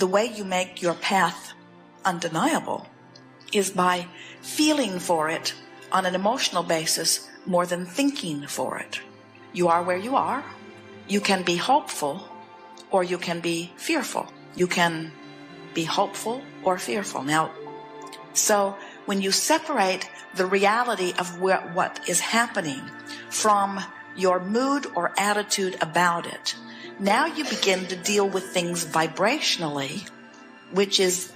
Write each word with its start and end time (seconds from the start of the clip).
the 0.00 0.06
way 0.06 0.24
you 0.24 0.44
make 0.44 0.80
your 0.80 0.94
path 0.94 1.52
undeniable 2.06 2.86
is 3.52 3.70
by 3.70 4.06
feeling 4.40 4.98
for 4.98 5.28
it 5.28 5.54
on 5.92 6.06
an 6.06 6.14
emotional 6.14 6.62
basis 6.62 7.28
more 7.44 7.66
than 7.66 7.84
thinking 7.84 8.46
for 8.46 8.78
it. 8.78 9.00
You 9.52 9.68
are 9.68 9.82
where 9.82 9.98
you 9.98 10.16
are. 10.16 10.42
You 11.06 11.20
can 11.20 11.42
be 11.42 11.56
hopeful 11.56 12.26
or 12.90 13.04
you 13.04 13.18
can 13.18 13.40
be 13.40 13.72
fearful. 13.76 14.32
You 14.56 14.66
can 14.66 15.12
be 15.74 15.84
hopeful 15.84 16.40
or 16.64 16.78
fearful. 16.78 17.22
Now, 17.22 17.50
so 18.32 18.76
when 19.04 19.20
you 19.20 19.30
separate 19.30 20.08
the 20.34 20.46
reality 20.46 21.12
of 21.18 21.40
what, 21.40 22.08
is 22.08 22.20
happening 22.20 22.80
from 23.28 23.80
your 24.16 24.40
mood 24.40 24.86
or 24.94 25.12
attitude 25.18 25.76
about 25.82 26.26
it, 26.26 26.54
now 27.00 27.26
you 27.26 27.44
begin 27.44 27.86
to 27.86 27.96
deal 27.96 28.28
with 28.28 28.44
things 28.44 28.84
vibrationally, 28.84 30.08
which 30.72 31.00
is 31.00 31.32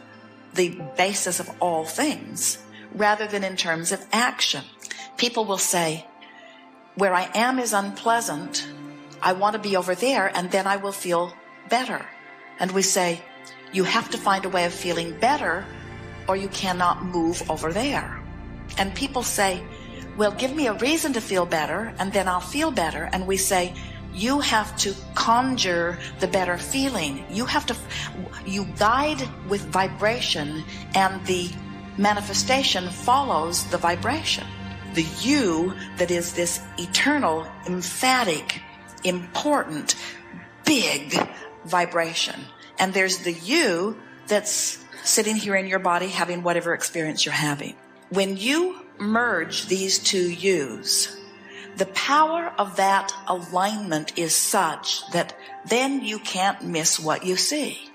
the 0.55 0.79
basis 0.97 1.41
of 1.41 1.51
all 1.61 1.85
things, 1.85 2.59
rather 2.95 3.27
than 3.27 3.43
in 3.43 3.57
terms 3.57 3.91
of 3.91 4.05
action. 4.13 4.63
People 5.17 5.45
will 5.45 5.59
say, 5.59 6.07
where 6.97 7.15
I 7.15 7.29
am 7.35 7.59
is 7.59 7.73
unpleasant. 7.73 8.67
I 9.21 9.33
want 9.33 9.55
to 9.55 9.59
be 9.59 9.77
over 9.77 9.95
there 9.95 10.31
and 10.37 10.51
then 10.51 10.67
I 10.67 10.77
will 10.77 10.93
feel 10.93 11.33
better. 11.69 12.05
And 12.61 12.71
we 12.71 12.83
say, 12.83 13.21
you 13.73 13.85
have 13.85 14.11
to 14.11 14.19
find 14.19 14.45
a 14.45 14.49
way 14.49 14.65
of 14.65 14.73
feeling 14.73 15.19
better 15.19 15.65
or 16.29 16.37
you 16.37 16.49
cannot 16.49 17.05
move 17.05 17.51
over 17.51 17.73
there. 17.73 18.23
And 18.79 18.95
people 18.95 19.23
say, 19.23 19.63
well, 20.17 20.31
give 20.31 20.55
me 20.55 20.69
a 20.69 20.75
reason 20.75 21.13
to 21.15 21.21
feel 21.21 21.47
better 21.47 21.93
and 21.99 22.13
then 22.13 22.29
I'll 22.29 22.41
feel 22.41 22.71
better. 22.71 23.09
And 23.13 23.27
we 23.27 23.37
say, 23.37 23.75
you 24.15 24.41
have 24.41 24.77
to 24.79 24.95
conjure 25.15 25.99
the 26.21 26.29
better 26.29 26.57
feeling. 26.57 27.25
You 27.29 27.45
have 27.47 27.67
to, 27.67 27.77
you 28.47 28.65
guide 28.79 29.29
with 29.49 29.63
vibration 29.63 30.63
and 30.95 31.25
the 31.27 31.51
manifestation 31.99 32.89
follows 32.89 33.65
the 33.67 33.79
vibration. 33.79 34.47
The 34.95 35.07
you 35.21 35.75
that 35.99 36.11
is 36.11 36.35
this 36.35 36.61
eternal, 36.79 37.47
emphatic, 37.67 38.61
important, 39.03 39.97
big 40.65 41.19
vibration. 41.65 42.41
And 42.79 42.95
there's 42.95 43.19
the 43.19 43.33
you 43.33 43.97
that's 44.29 44.79
sitting 45.03 45.37
here 45.37 45.57
in 45.57 45.67
your 45.67 45.81
body 45.81 46.09
having 46.09 46.43
whatever 46.43 46.73
experience 46.73 47.25
you're 47.27 47.35
having. 47.35 47.75
When 48.11 48.37
you 48.37 48.81
merge 48.99 49.67
these 49.67 49.99
two 49.99 50.31
yous, 50.31 51.17
the 51.77 51.87
power 51.87 52.53
of 52.59 52.77
that 52.77 53.13
alignment 53.27 54.19
is 54.19 54.35
such 54.35 55.09
that 55.11 55.37
then 55.67 56.05
you 56.05 56.19
can't 56.19 56.63
miss 56.65 57.01
what 57.01 57.25
you 57.25 57.37
see. 57.37 57.91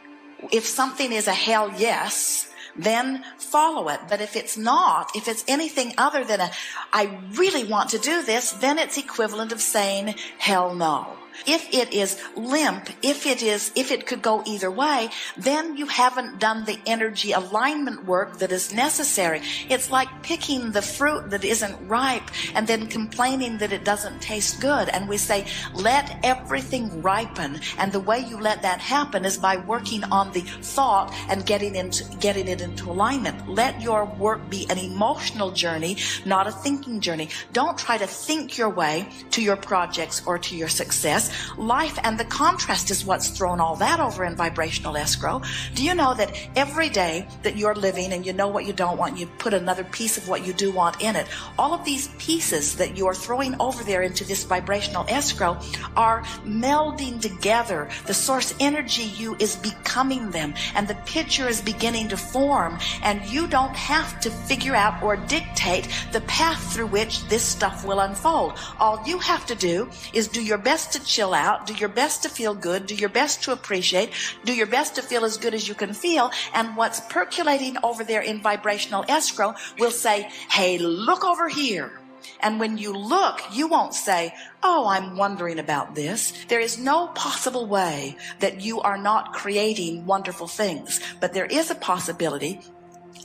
If 0.52 0.66
something 0.66 1.12
is 1.12 1.28
a 1.28 1.34
hell 1.34 1.72
yes, 1.78 2.50
then 2.76 3.24
follow 3.38 3.90
it. 3.90 4.00
But 4.10 4.22
if 4.22 4.36
it's 4.36 4.58
not, 4.58 5.16
if 5.16 5.28
it's 5.28 5.44
anything 5.48 5.94
other 5.98 6.24
than 6.24 6.42
a, 6.42 6.52
I 6.94 7.20
really 7.34 7.64
want 7.64 7.90
to 7.92 8.00
do 8.00 8.24
this, 8.24 8.52
then 8.52 8.80
it's 8.80 8.98
equivalent 8.98 9.52
of 9.52 9.62
saying 9.62 10.16
hell 10.38 10.74
no. 10.76 11.18
If 11.46 11.74
it 11.74 11.94
is 11.94 12.22
limp, 12.36 12.90
if 13.02 13.26
it 13.26 13.42
is, 13.42 13.72
if 13.76 13.92
it 13.92 14.06
could 14.06 14.22
go 14.22 14.44
either 14.46 14.72
way, 14.72 15.10
then 15.38 15.78
you 15.78 15.86
haven't 15.86 16.40
done 16.40 16.66
the 16.66 16.80
energy 16.86 17.32
alignment 17.32 18.06
work 18.06 18.40
that 18.40 18.52
is 18.52 18.74
necessary. 18.74 19.42
It's 19.70 19.92
like 19.92 20.10
picking 20.24 20.72
the 20.72 20.82
fruit 20.82 21.30
that 21.32 21.44
isn't 21.44 21.88
ripe 21.88 22.30
and 22.56 22.68
then 22.68 22.88
complaining 22.88 23.58
that 23.60 23.72
it 23.72 23.84
doesn't 23.84 24.22
taste 24.22 24.62
good. 24.62 24.90
And 24.90 25.08
we 25.08 25.18
say, 25.18 25.46
let 25.74 26.20
everything 26.24 27.02
ripen. 27.02 27.60
And 27.78 27.92
the 27.92 28.00
way 28.00 28.20
you 28.20 28.38
let 28.38 28.62
that 28.64 28.80
happen 28.80 29.26
is 29.26 29.38
by 29.38 29.58
working 29.58 30.04
on 30.06 30.32
the 30.32 30.42
thought 30.42 31.14
and 31.30 31.46
getting 31.46 31.76
into, 31.76 32.04
getting 32.18 32.48
it 32.48 32.62
into 32.62 32.90
alignment. 32.90 33.48
Let 33.48 33.82
your 33.82 34.06
work 34.06 34.50
be 34.50 34.70
an 34.70 34.78
emotional 34.78 35.52
journey, 35.52 35.98
not 36.26 36.48
a 36.48 36.52
thinking 36.52 37.00
journey. 37.00 37.30
Don't 37.54 37.78
try 37.78 37.98
to 37.98 38.08
think 38.08 38.58
your 38.58 38.70
way 38.70 39.10
to 39.32 39.42
your 39.42 39.56
projects 39.56 40.26
or 40.26 40.38
to 40.40 40.56
your 40.56 40.70
success 40.70 41.29
life 41.58 41.98
and 42.04 42.20
the 42.20 42.26
contrast 42.26 42.92
is 42.92 43.06
what's 43.06 43.30
thrown 43.30 43.60
all 43.60 43.76
that 43.78 44.00
over 44.00 44.24
in 44.26 44.36
vibrational 44.36 44.98
escrow. 44.98 45.42
Do 45.76 45.84
you 45.84 45.96
know 45.96 46.14
that 46.14 46.36
every 46.56 46.90
day 46.90 47.28
that 47.44 47.58
you're 47.58 47.76
living 47.76 48.14
and 48.14 48.26
you 48.26 48.34
know 48.34 48.48
what 48.48 48.66
you 48.66 48.74
don't 48.74 48.98
want, 48.98 49.18
you 49.18 49.28
put 49.38 49.54
another 49.54 49.84
piece 49.84 50.18
of 50.18 50.28
what 50.28 50.46
you 50.46 50.54
do 50.54 50.72
want 50.72 51.02
in 51.02 51.16
it. 51.16 51.28
All 51.58 51.74
of 51.74 51.86
these 51.86 52.08
pieces 52.20 52.76
that 52.78 52.98
you're 52.98 53.14
throwing 53.14 53.60
over 53.60 53.84
there 53.84 54.02
into 54.02 54.24
this 54.24 54.44
vibrational 54.44 55.06
escrow 55.10 55.60
are 55.96 56.24
melding 56.46 57.22
together. 57.22 57.90
The 58.06 58.14
source 58.14 58.54
energy 58.60 59.04
you 59.04 59.36
is 59.40 59.56
becoming 59.56 60.32
them 60.32 60.54
and 60.76 60.88
the 60.88 60.96
picture 61.06 61.48
is 61.48 61.62
beginning 61.62 62.10
to 62.10 62.18
form 62.18 62.78
and 63.04 63.24
you 63.26 63.48
don't 63.48 63.76
have 63.76 64.20
to 64.22 64.30
figure 64.30 64.76
out 64.76 65.02
or 65.04 65.16
dictate 65.16 65.88
the 66.12 66.22
path 66.22 66.74
through 66.74 66.88
which 66.88 67.26
this 67.28 67.44
stuff 67.44 67.86
will 67.86 68.00
unfold. 68.00 68.54
All 68.80 69.02
you 69.06 69.20
have 69.20 69.46
to 69.48 69.56
do 69.56 69.90
is 70.14 70.28
do 70.28 70.44
your 70.44 70.58
best 70.58 70.94
to 70.94 71.04
chill 71.20 71.34
out, 71.34 71.68
do 71.68 71.74
your 71.74 71.90
best 71.90 72.24
to 72.24 72.30
feel 72.30 72.56
good, 72.56 72.86
do 72.86 72.96
your 72.96 73.10
best 73.10 73.44
to 73.44 73.52
appreciate, 73.52 74.10
do 74.46 74.54
your 74.54 74.68
best 74.68 74.96
to 74.96 75.02
feel 75.02 75.26
as 75.26 75.36
good 75.36 75.54
as 75.54 75.68
you 75.68 75.76
can 75.76 75.94
feel. 75.94 76.32
And 76.54 76.78
what's 76.78 77.02
percolating 77.02 77.76
over 77.84 78.06
there 78.06 78.22
in 78.22 78.42
vibrational 78.42 79.04
escrow 79.10 79.54
will 79.78 79.92
say, 79.92 80.30
Hey, 80.50 80.78
look 80.78 81.26
over 81.26 81.50
here. 81.50 81.92
And 82.40 82.58
when 82.58 82.78
you 82.78 82.94
look, 82.94 83.42
you 83.52 83.68
won't 83.68 83.94
say, 83.94 84.34
Oh, 84.64 84.88
I'm 84.88 85.18
wondering 85.18 85.60
about 85.60 85.94
this. 85.94 86.32
There 86.48 86.62
is 86.62 86.80
no 86.80 87.08
possible 87.08 87.66
way 87.66 88.16
that 88.40 88.62
you 88.62 88.80
are 88.80 88.98
not 88.98 89.34
creating 89.34 90.06
wonderful 90.06 90.48
things, 90.48 91.02
but 91.20 91.34
there 91.34 91.48
is 91.48 91.70
a 91.70 91.76
possibility 91.76 92.62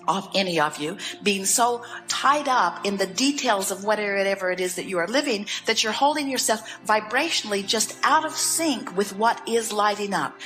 of 0.07 0.29
any 0.35 0.61
of 0.61 0.79
you 0.79 0.97
being 1.23 1.45
so 1.45 1.83
tied 2.09 2.49
up 2.49 2.85
in 2.85 2.97
the 2.97 3.07
details 3.07 3.71
of 3.71 3.85
whatever 3.85 4.51
it 4.51 4.61
is 4.61 4.75
that 4.77 4.85
you 4.85 4.99
are 4.99 5.09
living 5.09 5.47
that 5.67 5.83
you're 5.83 5.93
holding 5.93 6.29
yourself 6.29 6.61
vibrationally 6.87 7.67
just 7.67 7.97
out 8.03 8.25
of 8.25 8.35
sync 8.35 8.97
with 8.97 9.17
what 9.17 9.41
is 9.49 9.73
lighting 9.73 10.15
up. 10.15 10.39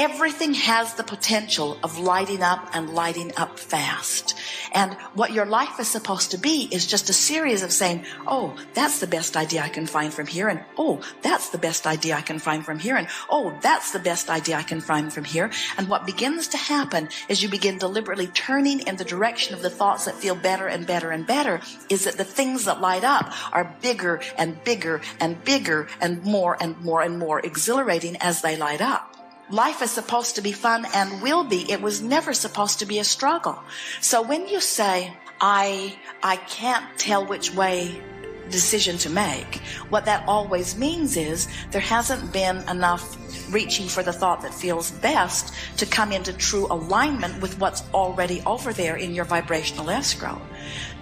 Everything 0.00 0.54
has 0.54 0.94
the 0.94 1.04
potential 1.04 1.76
of 1.82 1.98
lighting 1.98 2.42
up 2.42 2.70
and 2.72 2.88
lighting 2.94 3.32
up 3.36 3.58
fast. 3.58 4.34
And 4.72 4.94
what 5.12 5.34
your 5.34 5.44
life 5.44 5.78
is 5.78 5.88
supposed 5.88 6.30
to 6.30 6.38
be 6.38 6.70
is 6.72 6.86
just 6.86 7.10
a 7.10 7.12
series 7.12 7.62
of 7.62 7.70
saying, 7.70 8.06
Oh, 8.26 8.56
that's 8.72 9.00
the 9.00 9.06
best 9.06 9.36
idea 9.36 9.60
I 9.60 9.68
can 9.68 9.86
find 9.86 10.10
from 10.10 10.26
here. 10.26 10.48
And 10.48 10.64
Oh, 10.78 11.02
that's 11.20 11.50
the 11.50 11.58
best 11.58 11.86
idea 11.86 12.14
I 12.16 12.22
can 12.22 12.38
find 12.38 12.64
from 12.64 12.78
here. 12.78 12.96
And 12.96 13.08
Oh, 13.28 13.54
that's 13.60 13.90
the 13.90 13.98
best 13.98 14.30
idea 14.30 14.56
I 14.56 14.62
can 14.62 14.80
find 14.80 15.12
from 15.12 15.24
here. 15.24 15.50
And 15.76 15.86
what 15.86 16.06
begins 16.06 16.48
to 16.48 16.56
happen 16.56 17.10
as 17.28 17.42
you 17.42 17.50
begin 17.50 17.76
deliberately 17.76 18.28
turning 18.28 18.80
in 18.86 18.96
the 18.96 19.04
direction 19.04 19.54
of 19.54 19.60
the 19.60 19.68
thoughts 19.68 20.06
that 20.06 20.14
feel 20.14 20.34
better 20.34 20.66
and 20.66 20.86
better 20.86 21.10
and 21.10 21.26
better 21.26 21.60
is 21.90 22.04
that 22.04 22.16
the 22.16 22.24
things 22.24 22.64
that 22.64 22.80
light 22.80 23.04
up 23.04 23.34
are 23.52 23.76
bigger 23.82 24.22
and 24.38 24.64
bigger 24.64 25.02
and 25.20 25.44
bigger 25.44 25.88
and 26.00 26.24
more 26.24 26.56
and 26.58 26.80
more 26.80 27.02
and 27.02 27.18
more 27.18 27.40
exhilarating 27.40 28.16
as 28.16 28.40
they 28.40 28.56
light 28.56 28.80
up. 28.80 29.09
Life 29.50 29.82
is 29.82 29.90
supposed 29.90 30.36
to 30.36 30.42
be 30.42 30.52
fun 30.52 30.86
and 30.94 31.20
will 31.20 31.42
be. 31.42 31.70
It 31.70 31.82
was 31.82 32.00
never 32.00 32.32
supposed 32.32 32.78
to 32.78 32.86
be 32.86 33.00
a 33.00 33.04
struggle. 33.04 33.58
So 34.00 34.22
when 34.22 34.46
you 34.46 34.60
say, 34.60 35.12
I, 35.40 35.98
I 36.22 36.36
can't 36.36 36.86
tell 36.98 37.26
which 37.26 37.52
way 37.52 38.00
decision 38.48 38.96
to 38.98 39.10
make, 39.10 39.56
what 39.88 40.04
that 40.04 40.24
always 40.28 40.76
means 40.76 41.16
is 41.16 41.48
there 41.72 41.80
hasn't 41.80 42.32
been 42.32 42.58
enough 42.68 43.16
reaching 43.52 43.88
for 43.88 44.04
the 44.04 44.12
thought 44.12 44.42
that 44.42 44.54
feels 44.54 44.92
best 44.92 45.52
to 45.78 45.86
come 45.86 46.12
into 46.12 46.32
true 46.32 46.66
alignment 46.70 47.40
with 47.42 47.58
what's 47.58 47.82
already 47.92 48.42
over 48.46 48.72
there 48.72 48.96
in 48.96 49.14
your 49.14 49.24
vibrational 49.24 49.90
escrow. 49.90 50.40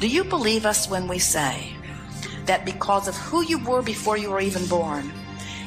Do 0.01 0.09
you 0.09 0.25
believe 0.25 0.65
us 0.65 0.89
when 0.89 1.07
we 1.07 1.19
say 1.19 1.75
that 2.47 2.65
because 2.65 3.09
of 3.09 3.17
who 3.17 3.45
you 3.45 3.59
were 3.59 3.83
before 3.83 4.17
you 4.17 4.31
were 4.31 4.41
even 4.41 4.67
born, 4.67 5.13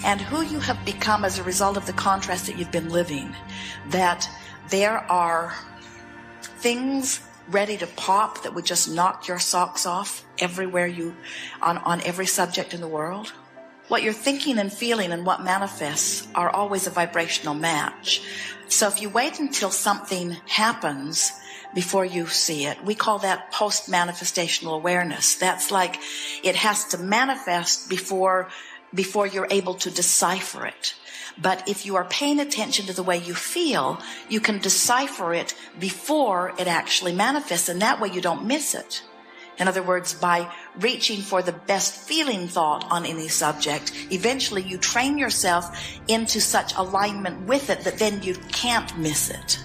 and 0.03 0.19
who 0.19 0.41
you 0.41 0.59
have 0.59 0.83
become 0.85 1.25
as 1.25 1.37
a 1.37 1.43
result 1.43 1.77
of 1.77 1.85
the 1.85 1.93
contrast 1.93 2.47
that 2.47 2.57
you've 2.57 2.71
been 2.71 2.89
living, 2.89 3.35
that 3.89 4.27
there 4.69 4.97
are 5.11 5.53
things 6.41 7.21
ready 7.49 7.77
to 7.77 7.87
pop 7.87 8.43
that 8.43 8.53
would 8.53 8.65
just 8.65 8.89
knock 8.89 9.27
your 9.27 9.39
socks 9.39 9.85
off 9.85 10.23
everywhere 10.39 10.87
you, 10.87 11.15
on, 11.61 11.77
on 11.79 12.01
every 12.01 12.25
subject 12.25 12.73
in 12.73 12.81
the 12.81 12.87
world. 12.87 13.33
What 13.87 14.03
you're 14.03 14.13
thinking 14.13 14.57
and 14.57 14.71
feeling 14.71 15.11
and 15.11 15.25
what 15.25 15.43
manifests 15.43 16.27
are 16.33 16.49
always 16.49 16.87
a 16.87 16.91
vibrational 16.91 17.55
match. 17.55 18.21
So 18.69 18.87
if 18.87 19.01
you 19.01 19.09
wait 19.09 19.39
until 19.39 19.69
something 19.69 20.37
happens 20.47 21.31
before 21.73 22.05
you 22.05 22.27
see 22.27 22.65
it, 22.65 22.83
we 22.85 22.95
call 22.95 23.19
that 23.19 23.51
post 23.51 23.89
manifestational 23.89 24.75
awareness. 24.75 25.35
That's 25.35 25.71
like 25.71 25.97
it 26.43 26.55
has 26.55 26.85
to 26.89 26.97
manifest 26.97 27.89
before 27.89 28.49
before 28.93 29.27
you're 29.27 29.47
able 29.49 29.75
to 29.75 29.91
decipher 29.91 30.65
it. 30.65 30.95
But 31.37 31.67
if 31.67 31.85
you 31.85 31.95
are 31.95 32.05
paying 32.05 32.39
attention 32.39 32.85
to 32.87 32.93
the 32.93 33.03
way 33.03 33.17
you 33.17 33.33
feel, 33.33 34.01
you 34.29 34.39
can 34.39 34.59
decipher 34.59 35.33
it 35.33 35.55
before 35.79 36.53
it 36.57 36.67
actually 36.67 37.13
manifests, 37.13 37.69
and 37.69 37.81
that 37.81 37.99
way 38.01 38.09
you 38.09 38.21
don't 38.21 38.45
miss 38.45 38.75
it. 38.75 39.03
In 39.57 39.67
other 39.67 39.83
words, 39.83 40.13
by 40.13 40.51
reaching 40.79 41.21
for 41.21 41.41
the 41.41 41.51
best 41.51 41.93
feeling 41.93 42.47
thought 42.47 42.89
on 42.89 43.05
any 43.05 43.27
subject, 43.27 43.93
eventually 44.11 44.63
you 44.63 44.77
train 44.77 45.17
yourself 45.17 45.77
into 46.07 46.41
such 46.41 46.75
alignment 46.75 47.45
with 47.47 47.69
it 47.69 47.81
that 47.81 47.99
then 47.99 48.23
you 48.23 48.33
can't 48.51 48.97
miss 48.97 49.29
it. 49.29 49.63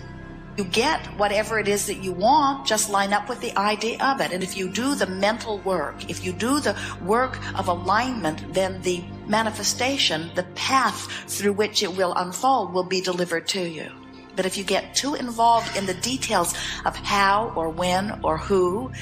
You 0.59 0.65
get 0.65 1.07
whatever 1.19 1.59
it 1.59 1.69
is 1.69 1.87
that 1.87 2.03
you 2.03 2.13
want, 2.13 2.67
just 2.67 2.91
line 2.91 3.13
up 3.13 3.29
with 3.29 3.41
the 3.41 3.57
idea 3.59 4.03
of 4.03 4.21
it. 4.21 4.33
And 4.33 4.43
if 4.43 4.57
you 4.57 4.71
do 4.71 4.95
the 4.95 5.07
mental 5.07 5.59
work, 5.59 6.11
if 6.11 6.25
you 6.25 6.33
do 6.33 6.61
the 6.61 6.77
work 7.03 7.39
of 7.59 7.69
alignment, 7.69 8.55
then 8.55 8.81
the 8.83 9.05
manifestation, 9.29 10.31
the 10.35 10.45
path 10.55 11.11
through 11.29 11.53
which 11.55 11.83
it 11.83 11.97
will 11.97 12.15
unfold 12.15 12.73
will 12.73 12.85
be 12.85 13.01
delivered 13.01 13.47
to 13.49 13.69
you. 13.69 13.91
But 14.37 14.47
if 14.47 14.57
you 14.57 14.65
get 14.65 14.95
too 14.95 15.15
involved 15.15 15.77
in 15.77 15.87
the 15.87 15.95
details 15.95 16.55
of 16.85 16.95
how 16.97 17.53
or 17.57 17.71
when 17.71 18.21
or 18.23 18.37
who, 18.37 18.93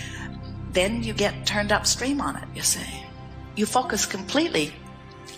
then 0.72 1.02
you 1.02 1.12
get 1.12 1.46
turned 1.46 1.72
upstream 1.72 2.20
on 2.20 2.36
it, 2.36 2.48
you 2.54 2.62
see. 2.62 3.04
You 3.56 3.66
focus 3.66 4.06
completely 4.06 4.72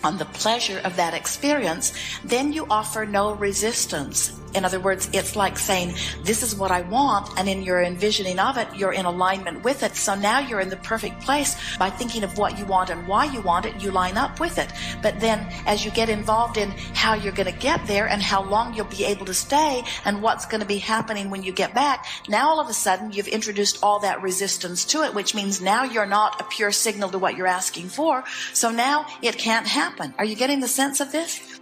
on 0.03 0.17
the 0.17 0.25
pleasure 0.25 0.79
of 0.83 0.95
that 0.95 1.13
experience, 1.13 1.93
then 2.23 2.53
you 2.53 2.67
offer 2.69 3.05
no 3.05 3.33
resistance. 3.33 4.39
In 4.53 4.65
other 4.65 4.79
words, 4.79 5.09
it's 5.13 5.35
like 5.35 5.57
saying, 5.57 5.93
this 6.23 6.41
is 6.41 6.55
what 6.55 6.71
I 6.71 6.81
want. 6.81 7.29
And 7.37 7.47
in 7.47 7.63
your 7.63 7.81
envisioning 7.81 8.39
of 8.39 8.57
it, 8.57 8.67
you're 8.75 8.93
in 8.93 9.05
alignment 9.05 9.63
with 9.63 9.83
it. 9.83 9.95
So 9.95 10.15
now 10.15 10.39
you're 10.39 10.59
in 10.59 10.69
the 10.69 10.77
perfect 10.77 11.21
place 11.21 11.55
by 11.77 11.89
thinking 11.89 12.23
of 12.23 12.37
what 12.37 12.57
you 12.57 12.65
want 12.65 12.89
and 12.89 13.07
why 13.07 13.25
you 13.25 13.41
want 13.41 13.65
it. 13.65 13.81
You 13.81 13.91
line 13.91 14.17
up 14.17 14.39
with 14.39 14.57
it. 14.57 14.71
But 15.01 15.19
then 15.19 15.47
as 15.65 15.85
you 15.85 15.91
get 15.91 16.09
involved 16.09 16.57
in 16.57 16.71
how 16.93 17.13
you're 17.13 17.33
going 17.33 17.51
to 17.51 17.59
get 17.59 17.85
there 17.87 18.07
and 18.07 18.21
how 18.21 18.43
long 18.43 18.73
you'll 18.73 18.85
be 18.85 19.05
able 19.05 19.25
to 19.25 19.33
stay 19.33 19.83
and 20.05 20.21
what's 20.21 20.45
going 20.45 20.61
to 20.61 20.67
be 20.67 20.77
happening 20.77 21.29
when 21.29 21.43
you 21.43 21.51
get 21.51 21.73
back, 21.73 22.05
now 22.27 22.49
all 22.49 22.59
of 22.59 22.69
a 22.69 22.73
sudden 22.73 23.11
you've 23.11 23.27
introduced 23.27 23.83
all 23.83 23.99
that 23.99 24.21
resistance 24.21 24.85
to 24.85 25.03
it, 25.03 25.13
which 25.13 25.35
means 25.35 25.61
now 25.61 25.83
you're 25.83 26.05
not 26.05 26.39
a 26.41 26.43
pure 26.45 26.71
signal 26.71 27.09
to 27.09 27.19
what 27.19 27.35
you're 27.35 27.47
asking 27.47 27.89
for. 27.89 28.23
So 28.53 28.71
now 28.71 29.05
it 29.21 29.37
can't 29.37 29.67
happen. 29.67 30.13
Are 30.17 30.25
you 30.25 30.35
getting 30.35 30.59
the 30.59 30.67
sense 30.67 30.99
of 30.99 31.11
this? 31.11 31.56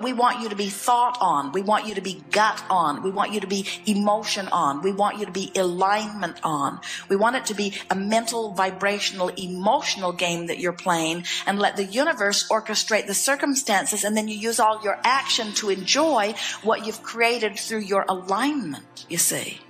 We 0.00 0.12
want 0.12 0.40
you 0.40 0.48
to 0.48 0.56
be 0.56 0.68
thought 0.68 1.18
on. 1.20 1.52
We 1.52 1.62
want 1.62 1.86
you 1.86 1.94
to 1.94 2.00
be 2.00 2.22
gut 2.30 2.62
on. 2.68 3.02
We 3.02 3.10
want 3.10 3.32
you 3.32 3.40
to 3.40 3.46
be 3.46 3.66
emotion 3.86 4.48
on. 4.48 4.82
We 4.82 4.92
want 4.92 5.18
you 5.18 5.26
to 5.26 5.32
be 5.32 5.52
alignment 5.54 6.40
on. 6.42 6.80
We 7.08 7.16
want 7.16 7.36
it 7.36 7.46
to 7.46 7.54
be 7.54 7.74
a 7.90 7.94
mental, 7.94 8.52
vibrational, 8.52 9.28
emotional 9.28 10.12
game 10.12 10.46
that 10.46 10.58
you're 10.58 10.72
playing 10.72 11.24
and 11.46 11.58
let 11.58 11.76
the 11.76 11.84
universe 11.84 12.48
orchestrate 12.48 13.06
the 13.06 13.14
circumstances 13.14 14.04
and 14.04 14.16
then 14.16 14.28
you 14.28 14.36
use 14.36 14.58
all 14.58 14.82
your 14.82 14.98
action 15.04 15.52
to 15.54 15.70
enjoy 15.70 16.34
what 16.62 16.86
you've 16.86 17.02
created 17.02 17.58
through 17.58 17.80
your 17.80 18.04
alignment, 18.08 19.06
you 19.08 19.18
see. 19.18 19.60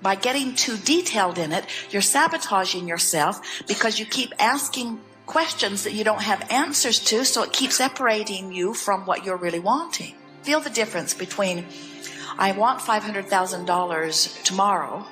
By 0.00 0.14
getting 0.14 0.54
too 0.54 0.76
detailed 0.76 1.38
in 1.38 1.52
it, 1.52 1.64
you're 1.90 2.02
sabotaging 2.02 2.86
yourself 2.86 3.40
because 3.66 3.98
you 3.98 4.06
keep 4.06 4.32
asking 4.38 5.00
questions 5.28 5.84
that 5.84 5.92
you 5.92 6.02
don't 6.02 6.22
have 6.22 6.50
answers 6.50 6.98
to, 6.98 7.24
so 7.24 7.42
it 7.42 7.52
keeps 7.52 7.76
separating 7.76 8.50
you 8.50 8.74
from 8.74 9.04
what 9.06 9.24
you're 9.24 9.36
really 9.36 9.60
wanting. 9.60 10.14
Feel 10.42 10.58
the 10.58 10.70
difference 10.70 11.12
between 11.12 11.66
I 12.38 12.52
want 12.52 12.80
$500,000 12.80 14.42
tomorrow 14.44 15.06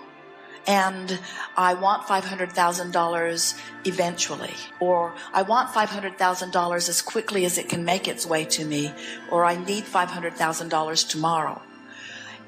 and 0.67 1.21
I 1.57 1.75
want 1.75 2.09
$500,000 2.09 3.61
eventually, 3.85 4.55
or 4.81 5.15
I 5.33 5.43
want 5.43 5.71
$500,000 5.71 6.89
as 6.89 7.03
quickly 7.03 7.45
as 7.45 7.59
it 7.59 7.69
can 7.69 7.85
make 7.85 8.09
its 8.09 8.27
way 8.27 8.45
to 8.47 8.65
me, 8.65 8.93
or 9.31 9.45
I 9.45 9.57
need 9.57 9.85
$500,000 9.85 11.09
tomorrow. 11.09 11.63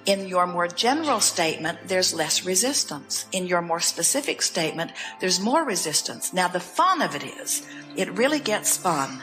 In 0.09 0.27
your 0.27 0.47
more 0.47 0.67
general 0.67 1.21
statement, 1.21 1.81
there's 1.85 2.15
less 2.15 2.47
resistance. 2.47 3.27
In 3.31 3.47
your 3.47 3.61
more 3.61 3.79
specific 3.79 4.41
statement, 4.41 4.91
there's 5.21 5.39
more 5.39 5.65
resistance. 5.67 6.33
Now, 6.33 6.49
the 6.49 6.61
fun 6.61 7.03
of 7.03 7.15
it 7.15 7.25
is, 7.25 7.67
it 7.95 8.17
really 8.17 8.41
gets 8.41 8.79
fun 8.79 9.23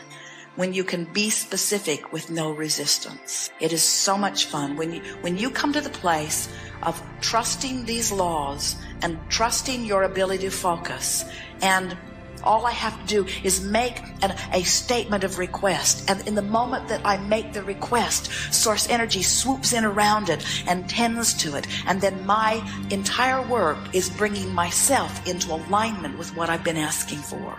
when 0.58 0.76
you 0.76 0.84
can 0.84 1.06
be 1.06 1.32
specific 1.32 2.14
with 2.14 2.30
no 2.30 2.52
resistance. 2.52 3.50
It 3.60 3.74
is 3.74 3.82
so 3.82 4.16
much 4.16 4.46
fun 4.46 4.78
when 4.78 4.94
you, 4.94 5.02
when 5.22 5.40
you 5.40 5.50
come 5.50 5.74
to 5.74 5.82
the 5.82 5.90
place 5.90 6.50
of 6.84 7.02
trusting 7.20 7.86
these 7.86 8.12
laws 8.12 8.76
and 9.02 9.18
trusting 9.28 9.86
your 9.86 10.04
ability 10.04 10.44
to 10.44 10.52
focus 10.52 11.26
and 11.64 11.98
all 12.46 12.66
I 12.66 12.72
have 12.72 13.00
to 13.02 13.08
do 13.08 13.28
is 13.44 13.64
make 13.64 14.02
an, 14.22 14.36
a 14.54 14.64
statement 14.64 15.24
of 15.24 15.38
request. 15.38 16.10
And 16.10 16.26
in 16.28 16.36
the 16.36 16.42
moment 16.42 16.88
that 16.88 17.02
I 17.06 17.18
make 17.18 17.54
the 17.54 17.64
request, 17.64 18.32
source 18.54 18.90
energy 18.90 19.22
swoops 19.22 19.74
in 19.74 19.86
around 19.86 20.30
it 20.30 20.46
and 20.68 20.90
tends 20.90 21.34
to 21.36 21.56
it. 21.56 21.68
And 21.88 22.02
then 22.02 22.26
my 22.26 22.64
entire 22.90 23.42
work 23.42 23.78
is 23.94 24.10
bringing 24.10 24.54
myself 24.54 25.28
into 25.28 25.54
alignment 25.54 26.18
with 26.18 26.36
what 26.36 26.50
I've 26.50 26.64
been 26.64 26.78
asking 26.78 27.20
for. 27.20 27.58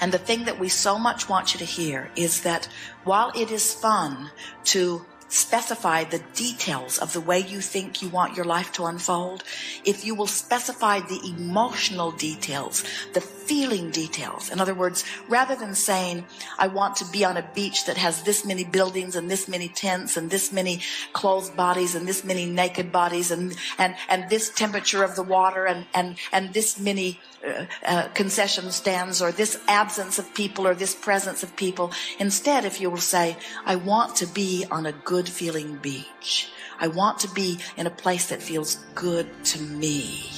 And 0.00 0.12
the 0.12 0.18
thing 0.18 0.44
that 0.44 0.58
we 0.58 0.68
so 0.68 0.98
much 0.98 1.28
want 1.28 1.54
you 1.54 1.58
to 1.58 1.64
hear 1.64 2.10
is 2.16 2.42
that 2.42 2.68
while 3.04 3.32
it 3.34 3.50
is 3.50 3.72
fun 3.72 4.30
to 4.64 5.04
specify 5.28 6.04
the 6.04 6.22
details 6.34 6.98
of 6.98 7.12
the 7.12 7.20
way 7.20 7.40
you 7.40 7.60
think 7.60 8.02
you 8.02 8.08
want 8.08 8.36
your 8.36 8.44
life 8.44 8.72
to 8.72 8.84
unfold, 8.84 9.42
if 9.84 10.04
you 10.04 10.14
will 10.14 10.26
specify 10.26 11.00
the 11.00 11.20
emotional 11.36 12.10
details, 12.12 12.84
the 13.12 13.20
feeling 13.20 13.90
details. 13.90 14.50
In 14.50 14.60
other 14.60 14.74
words, 14.74 15.04
rather 15.28 15.54
than 15.54 15.74
saying, 15.74 16.24
I 16.58 16.68
want 16.68 16.96
to 16.96 17.04
be 17.10 17.24
on 17.24 17.36
a 17.36 17.48
beach 17.54 17.84
that 17.86 17.96
has 17.96 18.22
this 18.22 18.44
many 18.44 18.64
buildings 18.64 19.16
and 19.16 19.30
this 19.30 19.48
many 19.48 19.68
tents 19.68 20.16
and 20.16 20.30
this 20.30 20.52
many 20.52 20.80
clothed 21.12 21.56
bodies 21.56 21.94
and 21.94 22.06
this 22.06 22.24
many 22.24 22.46
naked 22.46 22.90
bodies 22.90 23.30
and, 23.30 23.54
and, 23.78 23.94
and 24.08 24.30
this 24.30 24.50
temperature 24.50 25.02
of 25.02 25.16
the 25.16 25.22
water 25.22 25.66
and, 25.66 25.86
and, 25.94 26.16
and 26.32 26.54
this 26.54 26.80
many 26.80 27.20
uh, 27.46 27.66
uh, 27.84 28.08
concession 28.14 28.70
stands 28.70 29.20
or 29.20 29.30
this 29.30 29.60
absence 29.68 30.18
of 30.18 30.32
people 30.34 30.66
or 30.66 30.74
this 30.74 30.94
presence 30.94 31.42
of 31.42 31.54
people. 31.56 31.92
Instead, 32.18 32.64
if 32.64 32.80
you 32.80 32.88
will 32.88 32.96
say, 32.96 33.36
I 33.66 33.76
want 33.76 34.16
to 34.16 34.26
be 34.26 34.64
on 34.70 34.86
a 34.86 34.92
good 34.92 35.23
feeling 35.28 35.76
beach. 35.76 36.50
I 36.78 36.88
want 36.88 37.18
to 37.20 37.28
be 37.30 37.58
in 37.76 37.86
a 37.86 37.90
place 37.90 38.28
that 38.28 38.42
feels 38.42 38.76
good 38.94 39.28
to 39.44 39.60
me. 39.60 40.30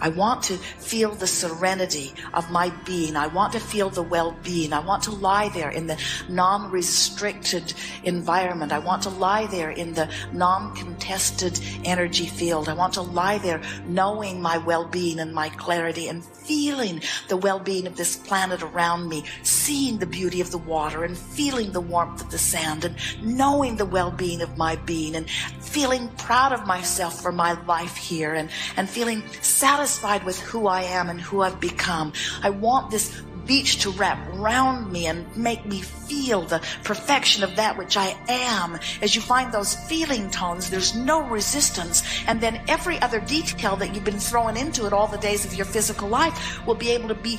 I 0.00 0.08
want 0.08 0.42
to 0.44 0.56
feel 0.56 1.12
the 1.12 1.26
serenity 1.26 2.12
of 2.34 2.50
my 2.50 2.70
being. 2.84 3.16
I 3.16 3.28
want 3.28 3.52
to 3.52 3.60
feel 3.60 3.90
the 3.90 4.02
well-being. 4.02 4.72
I 4.72 4.80
want 4.80 5.04
to 5.04 5.12
lie 5.12 5.48
there 5.50 5.70
in 5.70 5.86
the 5.86 5.98
non-restricted 6.28 7.72
environment. 8.02 8.72
I 8.72 8.80
want 8.80 9.02
to 9.04 9.10
lie 9.10 9.46
there 9.46 9.70
in 9.70 9.94
the 9.94 10.10
non-contested 10.32 11.60
energy 11.84 12.26
field. 12.26 12.68
I 12.68 12.74
want 12.74 12.94
to 12.94 13.02
lie 13.02 13.38
there 13.38 13.62
knowing 13.86 14.42
my 14.42 14.58
well-being 14.58 15.20
and 15.20 15.32
my 15.32 15.48
clarity 15.50 16.08
and 16.08 16.24
feeling 16.44 17.02
the 17.28 17.36
well-being 17.36 17.86
of 17.86 17.96
this 17.96 18.16
planet 18.16 18.62
around 18.62 19.08
me, 19.08 19.24
seeing 19.42 19.98
the 19.98 20.06
beauty 20.06 20.40
of 20.40 20.50
the 20.50 20.58
water 20.58 21.04
and 21.04 21.16
feeling 21.16 21.72
the 21.72 21.80
warmth 21.80 22.20
of 22.20 22.30
the 22.30 22.38
sand 22.38 22.84
and 22.84 22.96
knowing 23.22 23.76
the 23.76 23.84
well-being 23.84 24.42
of 24.42 24.56
my 24.56 24.76
being 24.76 25.16
and 25.16 25.28
feeling 25.60 26.08
proud 26.18 26.52
of 26.52 26.66
myself 26.66 27.20
for 27.20 27.32
my 27.32 27.52
life 27.64 27.96
here 27.96 28.34
and, 28.34 28.50
and 28.76 28.88
feeling 28.88 29.22
satisfied 29.40 30.24
with 30.24 30.38
who 30.40 30.66
I 30.66 30.82
am 30.82 31.08
and 31.08 31.20
who 31.20 31.42
I've 31.42 31.60
become. 31.60 32.12
I 32.42 32.50
want 32.50 32.90
this 32.90 33.22
beach 33.46 33.82
to 33.82 33.90
wrap 33.90 34.18
round 34.32 34.90
me 34.92 35.06
and 35.06 35.36
make 35.36 35.64
me 35.66 35.80
feel 35.80 36.42
the 36.42 36.62
perfection 36.82 37.42
of 37.42 37.56
that 37.56 37.76
which 37.76 37.96
I 37.96 38.16
am. 38.28 38.78
As 39.02 39.14
you 39.14 39.22
find 39.22 39.52
those 39.52 39.74
feeling 39.74 40.30
tones, 40.30 40.70
there's 40.70 40.94
no 40.94 41.22
resistance. 41.22 42.02
And 42.26 42.40
then 42.40 42.60
every 42.68 43.00
other 43.00 43.20
detail 43.20 43.76
that 43.76 43.94
you've 43.94 44.04
been 44.04 44.18
throwing 44.18 44.56
into 44.56 44.86
it 44.86 44.92
all 44.92 45.06
the 45.06 45.18
days 45.18 45.44
of 45.44 45.54
your 45.54 45.66
physical 45.66 46.08
life 46.08 46.66
will 46.66 46.74
be 46.74 46.90
able 46.90 47.08
to 47.08 47.14
be 47.14 47.38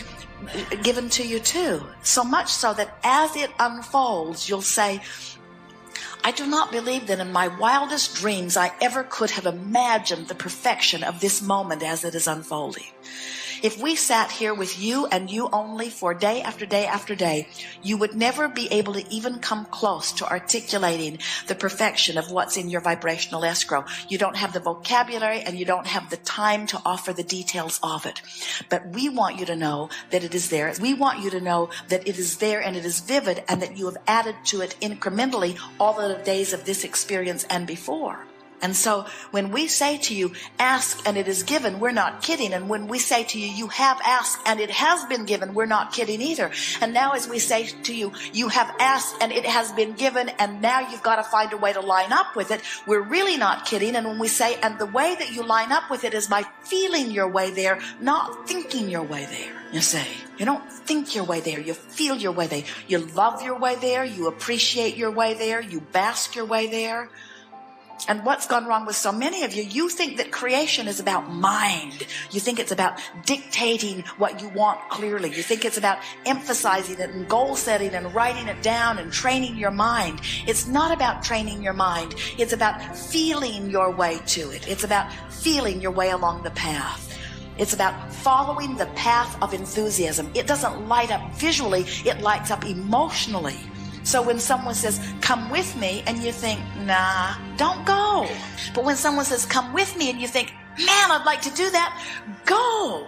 given 0.84 1.10
to 1.10 1.26
you 1.26 1.40
too. 1.40 1.82
So 2.04 2.24
much 2.24 2.52
so 2.52 2.74
that 2.74 2.98
as 3.04 3.36
it 3.36 3.52
unfolds, 3.60 4.48
you'll 4.50 4.62
say, 4.62 5.02
I 6.24 6.32
do 6.32 6.48
not 6.48 6.72
believe 6.72 7.08
that 7.08 7.20
in 7.20 7.32
my 7.32 7.48
wildest 7.48 8.16
dreams 8.16 8.58
I 8.58 8.72
ever 8.82 9.04
could 9.04 9.30
have 9.32 9.46
imagined 9.46 10.28
the 10.28 10.36
perfection 10.36 11.04
of 11.04 11.20
this 11.20 11.42
moment 11.42 11.84
as 11.84 12.04
it 12.04 12.16
is 12.16 12.28
unfolding. 12.28 12.88
If 13.64 13.82
we 13.82 13.96
sat 13.96 14.32
here 14.32 14.54
with 14.54 14.80
you 14.80 15.06
and 15.08 15.30
you 15.30 15.50
only 15.52 15.90
for 15.90 16.14
day 16.14 16.42
after 16.42 16.66
day 16.66 16.86
after 16.86 17.16
day, 17.16 17.48
you 17.82 17.98
would 17.98 18.16
never 18.16 18.48
be 18.48 18.68
able 18.72 18.94
to 18.94 19.14
even 19.14 19.40
come 19.40 19.66
close 19.66 20.12
to 20.14 20.30
articulating 20.30 21.20
the 21.48 21.56
perfection 21.56 22.18
of 22.18 22.32
what's 22.32 22.58
in 22.58 22.70
your 22.70 22.82
vibrational 22.82 23.46
escrow. 23.46 23.86
You 24.10 24.18
don't 24.18 24.36
have 24.36 24.54
the 24.54 24.60
vocabulary 24.60 25.42
and 25.42 25.58
you 25.58 25.66
don't 25.66 25.88
have 25.88 26.10
the 26.10 26.18
time 26.18 26.68
to 26.68 26.82
offer 26.86 27.14
the 27.14 27.24
details 27.24 27.80
of 27.82 28.06
it. 28.06 28.22
But 28.70 28.88
we 28.90 29.10
want 29.10 29.40
you 29.40 29.46
to 29.46 29.56
know 29.56 29.90
that 30.12 30.24
it 30.24 30.36
is 30.36 30.50
there. 30.50 30.74
We 30.82 30.94
want 30.94 31.24
you 31.24 31.30
to 31.32 31.42
know 31.42 31.70
that 31.90 32.08
it 32.08 32.18
is 32.18 32.38
there 32.38 32.62
and 32.62 32.76
it 32.76 32.86
is 32.86 33.00
vivid 33.00 33.44
and 33.48 33.62
that 33.62 33.78
you 33.78 33.86
have 33.86 33.98
added 34.08 34.36
to 34.46 34.62
it 34.62 34.76
incrementally 34.82 35.58
all 35.80 35.94
the 35.94 36.16
days 36.24 36.54
of 36.54 36.66
this 36.66 36.84
experience 36.84 37.46
and 37.50 37.66
before. 37.66 38.26
And 38.62 38.76
so 38.76 39.06
when 39.32 39.52
we 39.52 39.68
say 39.68 39.98
to 39.98 40.16
you, 40.16 40.34
ask 40.60 41.08
and 41.08 41.18
it 41.18 41.28
is 41.28 41.44
given, 41.44 41.80
we're 41.80 41.92
not 41.92 42.22
kidding. 42.22 42.54
And 42.54 42.70
when 42.70 42.88
we 42.88 43.00
say 43.00 43.24
to 43.26 43.40
you, 43.40 43.48
you 43.48 43.68
have 43.68 44.00
asked 44.06 44.40
and 44.46 44.60
it 44.60 44.72
has 44.72 45.06
been 45.06 45.26
given, 45.26 45.54
we're 45.54 45.66
not 45.66 45.94
kidding 45.94 46.22
either. 46.22 46.52
And 46.82 46.94
now 46.94 47.12
as 47.12 47.28
we 47.28 47.40
say 47.40 47.68
to 47.84 47.94
you, 47.94 48.14
you 48.34 48.48
have 48.50 48.74
asked 48.80 49.16
and 49.22 49.32
it 49.32 49.46
has 49.46 49.72
been 49.74 49.94
given 49.94 50.30
and 50.30 50.62
now 50.62 50.90
you've 50.90 51.04
got 51.04 51.18
to 51.18 51.24
find 51.24 51.54
a 51.54 51.58
way 51.58 51.74
to 51.74 51.82
line 51.82 52.12
up 52.12 52.36
with 52.36 52.52
it, 52.52 52.62
we're 52.88 53.02
really 53.02 53.38
not 53.38 53.66
kidding. 53.66 53.96
And 53.96 54.08
when 54.08 54.20
we 54.20 54.28
say, 54.28 54.56
and 54.62 54.80
the 54.80 54.86
way 54.86 55.16
that 55.20 55.32
you 55.32 55.44
line 55.44 55.72
up 55.72 55.90
with 55.90 56.04
it 56.04 56.14
is 56.14 56.28
by 56.28 56.44
feeling 56.64 57.12
your 57.12 57.28
way 57.28 57.52
there, 57.52 57.80
not 58.02 58.48
thinking 58.48 58.90
your 58.90 59.04
way 59.04 59.26
there. 59.26 59.54
You 59.72 59.82
say, 59.82 60.08
you 60.38 60.46
don't 60.46 60.72
think 60.72 61.16
your 61.16 61.26
way 61.26 61.42
there, 61.42 61.60
you 61.60 61.74
feel 61.74 62.16
your 62.16 62.32
way 62.32 62.48
there. 62.48 62.64
You 62.88 63.00
love 63.00 63.42
your 63.42 63.60
way 63.60 63.76
there, 63.76 64.06
you 64.06 64.28
appreciate 64.28 64.96
your 64.96 65.12
way 65.12 65.34
there, 65.34 65.62
you 65.62 65.82
bask 65.82 66.36
your 66.36 66.46
way 66.46 66.68
there. 66.68 67.10
And 68.08 68.24
what's 68.24 68.46
gone 68.46 68.66
wrong 68.68 68.86
with 68.86 68.96
so 68.96 69.12
many 69.12 69.44
of 69.44 69.54
you, 69.54 69.64
you 69.64 69.90
think 69.90 70.18
that 70.18 70.32
creation 70.32 70.88
is 70.88 71.00
about 71.00 71.32
mind. 71.32 72.06
You 72.30 72.40
think 72.40 72.60
it's 72.60 72.72
about 72.72 73.00
dictating 73.26 74.04
what 74.18 74.42
you 74.42 74.50
want 74.50 74.80
clearly. 74.90 75.30
You 75.30 75.42
think 75.42 75.66
it's 75.66 75.78
about 75.78 75.98
emphasizing 76.26 77.00
it 77.00 77.10
and 77.10 77.28
goal 77.28 77.56
setting 77.56 77.96
and 77.96 78.14
writing 78.14 78.48
it 78.48 78.62
down 78.62 79.00
and 79.00 79.12
training 79.12 79.56
your 79.56 79.72
mind. 79.72 80.22
It's 80.46 80.68
not 80.68 80.92
about 80.92 81.24
training 81.24 81.64
your 81.64 81.74
mind. 81.74 82.16
It's 82.38 82.54
about 82.54 82.96
feeling 82.96 83.72
your 83.72 83.90
way 83.92 84.20
to 84.28 84.52
it. 84.52 84.68
It's 84.68 84.84
about 84.84 85.12
feeling 85.32 85.82
your 85.82 85.92
way 85.92 86.12
along 86.12 86.44
the 86.44 86.52
path. 86.52 87.02
It's 87.58 87.74
about 87.74 88.12
following 88.12 88.76
the 88.76 88.88
path 88.88 89.42
of 89.42 89.54
enthusiasm. 89.54 90.30
It 90.36 90.46
doesn't 90.46 90.88
light 90.88 91.12
up 91.12 91.34
visually, 91.36 91.86
it 92.06 92.20
lights 92.22 92.52
up 92.52 92.66
emotionally. 92.66 93.58
So 94.06 94.22
when 94.22 94.40
someone 94.40 94.76
says, 94.76 95.02
come 95.20 95.50
with 95.50 95.76
me, 95.76 96.04
and 96.06 96.20
you 96.20 96.32
think, 96.32 96.62
nah, 96.86 97.34
don't 97.58 97.84
go. 97.86 98.28
But 98.76 98.84
when 98.86 98.96
someone 98.96 99.26
says, 99.26 99.48
come 99.48 99.74
with 99.74 99.98
me, 99.98 100.12
and 100.12 100.22
you 100.22 100.28
think, 100.28 100.54
man, 100.78 101.12
I'd 101.12 101.24
like 101.26 101.42
to 101.42 101.50
do 101.50 101.70
that, 101.72 101.90
go. 102.46 103.08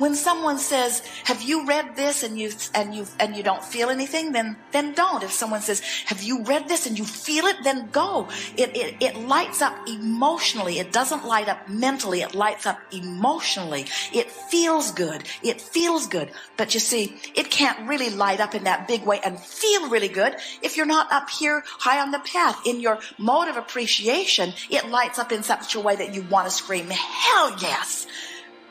When 0.00 0.14
someone 0.14 0.58
says, 0.58 1.02
"Have 1.24 1.42
you 1.42 1.66
read 1.66 1.94
this?" 1.94 2.22
and 2.22 2.40
you 2.40 2.50
and 2.72 2.94
you 2.94 3.04
and 3.22 3.36
you 3.36 3.42
don't 3.42 3.62
feel 3.62 3.90
anything, 3.90 4.32
then 4.32 4.56
then 4.72 4.94
don't. 4.94 5.22
If 5.22 5.30
someone 5.30 5.60
says, 5.60 5.82
"Have 6.06 6.22
you 6.22 6.42
read 6.52 6.68
this?" 6.68 6.86
and 6.86 6.98
you 6.98 7.04
feel 7.04 7.44
it, 7.44 7.58
then 7.64 7.90
go. 7.92 8.28
It 8.56 8.74
it, 8.74 8.96
it 8.98 9.14
lights 9.34 9.60
up 9.60 9.76
emotionally. 9.86 10.78
It 10.78 10.90
doesn't 10.90 11.26
light 11.26 11.50
up 11.50 11.68
mentally. 11.68 12.22
It 12.22 12.34
lights 12.34 12.64
up 12.64 12.78
emotionally. 12.90 13.84
It 14.10 14.30
feels 14.30 14.90
good. 14.90 15.20
It 15.42 15.60
feels 15.60 16.06
good. 16.06 16.30
But 16.56 16.72
you 16.72 16.80
see, 16.80 17.20
it 17.34 17.50
can't 17.50 17.86
really 17.86 18.08
light 18.08 18.40
up 18.40 18.54
in 18.54 18.64
that 18.64 18.88
big 18.88 19.04
way 19.04 19.20
and 19.22 19.38
feel 19.38 19.90
really 19.90 20.08
good 20.08 20.34
if 20.62 20.78
you're 20.78 20.94
not 20.96 21.12
up 21.12 21.28
here 21.28 21.62
high 21.66 22.00
on 22.00 22.10
the 22.10 22.20
path. 22.20 22.56
In 22.64 22.80
your 22.80 23.00
mode 23.18 23.48
of 23.48 23.58
appreciation, 23.58 24.54
it 24.70 24.88
lights 24.88 25.18
up 25.18 25.30
in 25.30 25.42
such 25.42 25.74
a 25.74 25.80
way 25.80 25.94
that 25.96 26.14
you 26.14 26.22
want 26.22 26.46
to 26.48 26.50
scream, 26.50 26.88
"Hell 26.88 27.54
yes!" 27.60 28.06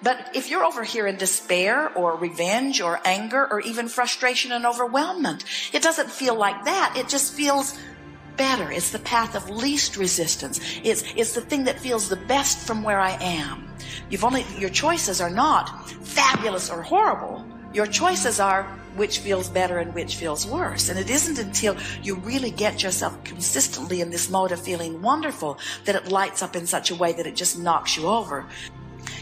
But 0.01 0.32
if 0.34 0.50
you're 0.50 0.63
over 0.63 0.84
here 0.84 1.08
in 1.08 1.18
despair 1.18 1.91
or 1.94 2.15
revenge 2.15 2.82
or 2.82 3.00
anger 3.06 3.48
or 3.51 3.60
even 3.62 3.88
frustration 3.88 4.51
and 4.51 4.65
overwhelmment, 4.65 5.44
it 5.74 5.82
doesn't 5.82 6.10
feel 6.10 6.36
like 6.36 6.65
that. 6.65 6.96
It 6.98 7.10
just 7.10 7.34
feels 7.34 7.77
better. 8.38 8.72
It's 8.72 8.91
the 8.91 9.00
path 9.00 9.36
of 9.36 9.50
least 9.50 9.98
resistance. 9.98 10.62
It's, 10.84 11.03
it's 11.15 11.34
the 11.34 11.41
thing 11.41 11.65
that 11.65 11.79
feels 11.79 12.08
the 12.08 12.15
best 12.15 12.65
from 12.65 12.84
where 12.84 13.00
I 13.00 13.12
am. 13.22 13.68
You've 14.10 14.24
only, 14.24 14.46
your 14.58 14.70
choices 14.70 15.20
are 15.20 15.29
not 15.29 15.89
fabulous 15.89 16.70
or 16.70 16.82
horrible. 16.82 17.46
Your 17.74 17.86
choices 17.86 18.39
are 18.39 18.63
which 18.96 19.20
feels 19.20 19.50
better 19.50 19.77
and 19.77 19.94
which 19.94 20.15
feels 20.15 20.48
worse. 20.48 20.89
And 20.89 20.98
it 20.98 21.10
isn't 21.10 21.38
until 21.38 21.75
you 22.01 22.15
really 22.15 22.51
get 22.51 22.82
yourself 22.82 23.22
consistently 23.24 24.01
in 24.01 24.10
this 24.10 24.29
mode 24.29 24.51
of 24.51 24.62
feeling 24.62 25.01
wonderful 25.01 25.60
that 25.86 25.96
it 25.96 26.08
lights 26.10 26.41
up 26.41 26.56
in 26.56 26.65
such 26.65 26.91
a 26.91 26.96
way 26.96 27.12
that 27.13 27.27
it 27.27 27.36
just 27.36 27.60
knocks 27.60 27.98
you 27.98 28.08
over. 28.08 28.46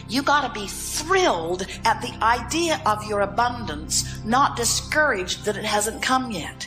You 0.08 0.22
got 0.22 0.46
to 0.46 0.60
be 0.60 0.66
thrilled 0.66 1.66
at 1.84 2.00
the 2.00 2.12
idea 2.22 2.80
of 2.86 3.04
your 3.04 3.20
abundance, 3.20 4.24
not 4.24 4.56
discouraged 4.56 5.44
that 5.44 5.56
it 5.56 5.64
hasn't 5.64 6.02
come 6.02 6.30
yet. 6.30 6.66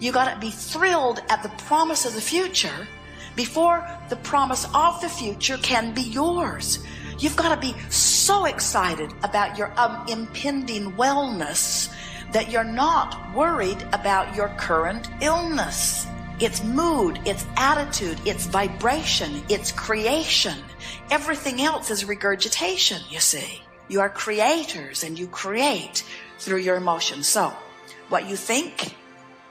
You 0.00 0.12
got 0.12 0.32
to 0.32 0.40
be 0.40 0.50
thrilled 0.50 1.20
at 1.28 1.42
the 1.42 1.48
promise 1.50 2.04
of 2.04 2.14
the 2.14 2.20
future 2.20 2.88
before 3.36 3.88
the 4.08 4.16
promise 4.16 4.66
of 4.74 5.00
the 5.00 5.08
future 5.08 5.56
can 5.58 5.94
be 5.94 6.02
yours. 6.02 6.80
You've 7.18 7.36
got 7.36 7.54
to 7.54 7.60
be 7.60 7.78
so 7.88 8.46
excited 8.46 9.12
about 9.22 9.56
your 9.56 9.72
um, 9.78 10.04
impending 10.08 10.92
wellness 10.92 11.92
that 12.32 12.50
you're 12.50 12.64
not 12.64 13.34
worried 13.34 13.82
about 13.92 14.34
your 14.34 14.48
current 14.58 15.08
illness. 15.20 16.06
It's 16.40 16.64
mood, 16.64 17.20
it's 17.24 17.46
attitude, 17.56 18.18
it's 18.26 18.46
vibration, 18.46 19.42
it's 19.48 19.70
creation. 19.70 20.58
Everything 21.12 21.60
else 21.60 21.90
is 21.90 22.06
regurgitation, 22.06 23.02
you 23.10 23.20
see. 23.20 23.60
You 23.86 24.00
are 24.00 24.08
creators 24.08 25.04
and 25.04 25.18
you 25.18 25.26
create 25.26 26.04
through 26.38 26.60
your 26.60 26.76
emotions. 26.76 27.26
So, 27.26 27.52
what 28.08 28.30
you 28.30 28.34
think 28.34 28.96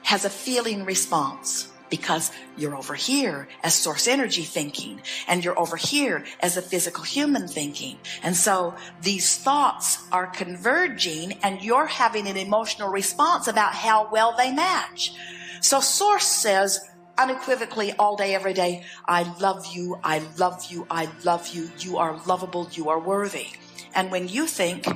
has 0.02 0.26
a 0.26 0.30
feeling 0.32 0.86
response 0.86 1.68
because 1.92 2.32
you're 2.58 2.76
over 2.76 2.96
here 2.96 3.48
as 3.64 3.76
source 3.76 4.08
energy 4.08 4.42
thinking 4.42 5.04
and 5.28 5.46
you're 5.46 5.60
over 5.60 5.78
here 5.78 6.26
as 6.40 6.58
a 6.58 6.64
physical 6.64 7.04
human 7.04 7.48
thinking. 7.48 7.98
And 8.24 8.36
so 8.36 8.74
these 9.04 9.38
thoughts 9.38 10.00
are 10.12 10.26
converging 10.26 11.34
and 11.44 11.62
you're 11.62 11.86
having 11.86 12.26
an 12.26 12.38
emotional 12.38 12.90
response 12.90 13.48
about 13.48 13.76
how 13.76 14.10
well 14.12 14.34
they 14.36 14.52
match. 14.52 15.14
So 15.62 15.80
source 15.80 16.26
says 16.26 16.80
unequivocally 17.22 17.94
all 18.00 18.16
day, 18.16 18.34
every 18.34 18.54
day, 18.54 18.84
I 19.08 19.24
love 19.40 19.68
you, 19.68 20.00
I 20.04 20.24
love 20.38 20.72
you, 20.72 20.88
I 20.90 21.08
love 21.24 21.50
you, 21.50 21.70
you 21.78 21.98
are 21.98 22.20
lovable, 22.26 22.68
you 22.74 22.90
are 22.90 23.00
worthy. 23.00 23.48
And 23.94 24.12
when 24.12 24.28
you 24.28 24.48
think, 24.48 24.88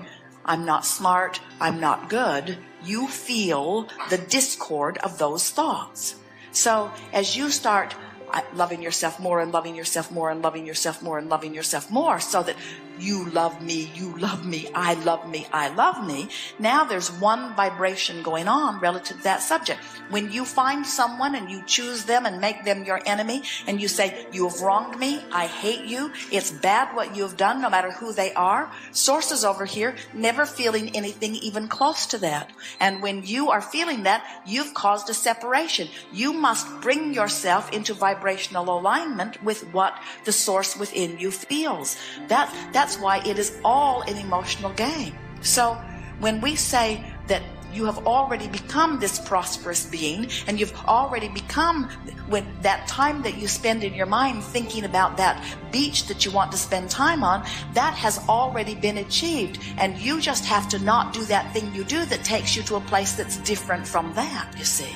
I'm 0.43 0.65
not 0.65 0.85
smart, 0.85 1.39
I'm 1.61 1.79
not 1.79 2.09
good, 2.09 2.57
you 2.83 3.07
feel 3.07 3.87
the 4.09 4.17
discord 4.17 4.97
of 4.99 5.19
those 5.19 5.51
thoughts. 5.51 6.15
So 6.51 6.91
as 7.13 7.37
you 7.37 7.51
start 7.51 7.95
uh, 8.33 8.41
loving 8.55 8.81
yourself 8.81 9.19
more 9.19 9.39
and 9.39 9.51
loving 9.51 9.75
yourself 9.75 10.11
more 10.11 10.31
and 10.31 10.41
loving 10.41 10.65
yourself 10.65 11.01
more 11.03 11.19
and 11.19 11.29
loving 11.29 11.53
yourself 11.53 11.91
more 11.91 12.19
so 12.19 12.41
that 12.41 12.55
you 12.99 13.29
love 13.29 13.61
me, 13.61 13.91
you 13.95 14.17
love 14.17 14.45
me, 14.45 14.69
I 14.73 14.93
love 14.95 15.27
me, 15.29 15.47
I 15.51 15.69
love 15.69 16.05
me. 16.05 16.29
Now 16.59 16.83
there's 16.83 17.11
one 17.11 17.55
vibration 17.55 18.23
going 18.23 18.47
on 18.47 18.79
relative 18.79 19.17
to 19.17 19.23
that 19.23 19.41
subject. 19.41 19.79
When 20.09 20.31
you 20.31 20.45
find 20.45 20.85
someone 20.85 21.35
and 21.35 21.49
you 21.49 21.63
choose 21.65 22.05
them 22.05 22.25
and 22.25 22.41
make 22.41 22.63
them 22.63 22.83
your 22.83 23.01
enemy 23.05 23.43
and 23.67 23.81
you 23.81 23.87
say, 23.87 24.27
you 24.31 24.47
have 24.47 24.61
wronged 24.61 24.99
me, 24.99 25.21
I 25.31 25.47
hate 25.47 25.85
you, 25.85 26.11
it's 26.31 26.51
bad 26.51 26.95
what 26.95 27.15
you 27.15 27.23
have 27.23 27.37
done 27.37 27.61
no 27.61 27.69
matter 27.69 27.91
who 27.91 28.13
they 28.13 28.33
are, 28.33 28.71
sources 28.91 29.43
over 29.43 29.65
here 29.65 29.95
never 30.13 30.45
feeling 30.45 30.95
anything 30.95 31.35
even 31.35 31.67
close 31.67 32.05
to 32.07 32.17
that. 32.19 32.51
And 32.79 33.01
when 33.01 33.23
you 33.25 33.49
are 33.49 33.61
feeling 33.61 34.03
that, 34.03 34.23
you've 34.45 34.73
caused 34.73 35.09
a 35.09 35.13
separation. 35.13 35.87
You 36.11 36.33
must 36.33 36.81
bring 36.81 37.13
yourself 37.13 37.71
into 37.71 37.93
vibrational 37.93 38.77
alignment 38.77 39.41
with 39.43 39.63
what 39.73 39.99
the 40.25 40.31
source 40.31 40.77
within 40.77 41.19
you 41.19 41.31
feels. 41.31 41.97
That, 42.27 42.53
that 42.73 42.84
that's 42.85 42.99
why 42.99 43.17
it 43.25 43.39
is 43.39 43.57
all 43.65 44.03
an 44.03 44.15
emotional 44.17 44.71
game. 44.73 45.11
So 45.41 45.73
when 46.19 46.39
we 46.39 46.55
say 46.55 47.03
that 47.25 47.41
you 47.73 47.83
have 47.83 48.05
already 48.05 48.47
become 48.47 48.99
this 48.99 49.17
prosperous 49.17 49.87
being 49.87 50.29
and 50.45 50.59
you've 50.59 50.75
already 50.85 51.27
become 51.29 51.89
when 52.27 52.45
that 52.61 52.87
time 52.87 53.23
that 53.23 53.39
you 53.39 53.47
spend 53.47 53.83
in 53.83 53.95
your 53.95 54.05
mind 54.05 54.43
thinking 54.43 54.83
about 54.85 55.17
that 55.17 55.43
beach 55.71 56.05
that 56.05 56.25
you 56.25 56.31
want 56.31 56.51
to 56.51 56.59
spend 56.59 56.87
time 56.87 57.23
on 57.23 57.43
that 57.73 57.95
has 57.95 58.19
already 58.29 58.75
been 58.75 58.99
achieved 58.99 59.59
and 59.79 59.97
you 59.97 60.21
just 60.21 60.45
have 60.45 60.69
to 60.69 60.77
not 60.77 61.11
do 61.11 61.25
that 61.25 61.51
thing 61.53 61.73
you 61.73 61.83
do 61.83 62.05
that 62.05 62.23
takes 62.23 62.55
you 62.55 62.61
to 62.61 62.75
a 62.75 62.81
place 62.81 63.13
that's 63.13 63.37
different 63.37 63.85
from 63.85 64.13
that 64.13 64.47
you 64.59 64.63
see 64.63 64.95